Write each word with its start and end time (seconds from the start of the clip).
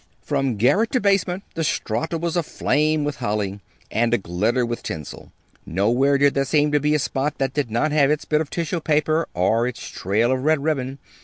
From 0.23 0.55
garret 0.57 0.89
to 0.93 0.99
basement 0.99 1.43
the 1.53 1.63
Strata 1.63 2.17
was 2.17 2.35
aflame 2.35 3.03
with 3.03 3.17
holly, 3.17 3.59
and 3.91 4.11
aglitter 4.15 4.65
with 4.65 4.81
tinsel. 4.81 5.31
Nowhere 5.63 6.17
did 6.17 6.33
there 6.33 6.43
seem 6.43 6.71
to 6.71 6.79
be 6.79 6.95
a 6.95 6.97
spot 6.97 7.37
that 7.37 7.53
did 7.53 7.69
not 7.69 7.91
have 7.91 8.09
its 8.09 8.25
bit 8.25 8.41
of 8.41 8.49
tissue 8.49 8.79
paper 8.81 9.27
or 9.35 9.67
its 9.67 9.87
trail 9.87 10.31
of 10.31 10.41
red 10.43 10.63
ribbon. 10.63 10.97